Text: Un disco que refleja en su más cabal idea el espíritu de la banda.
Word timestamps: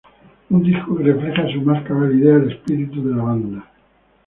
Un 0.49 0.63
disco 0.63 0.95
que 0.97 1.03
refleja 1.03 1.43
en 1.43 1.53
su 1.53 1.61
más 1.61 1.83
cabal 1.83 2.15
idea 2.19 2.37
el 2.37 2.53
espíritu 2.53 3.07
de 3.07 3.15
la 3.15 3.21
banda. 3.23 3.71